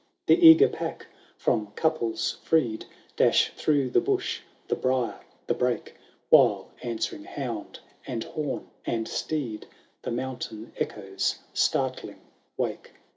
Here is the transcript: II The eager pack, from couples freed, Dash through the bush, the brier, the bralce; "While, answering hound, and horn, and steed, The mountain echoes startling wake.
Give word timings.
II 0.27 0.35
The 0.35 0.47
eager 0.47 0.67
pack, 0.67 1.05
from 1.37 1.67
couples 1.75 2.39
freed, 2.41 2.85
Dash 3.15 3.51
through 3.55 3.91
the 3.91 4.01
bush, 4.01 4.39
the 4.67 4.75
brier, 4.75 5.19
the 5.45 5.53
bralce; 5.53 5.91
"While, 6.31 6.69
answering 6.81 7.25
hound, 7.25 7.77
and 8.07 8.23
horn, 8.23 8.67
and 8.83 9.07
steed, 9.07 9.67
The 10.01 10.09
mountain 10.09 10.73
echoes 10.79 11.37
startling 11.53 12.19
wake. 12.57 12.93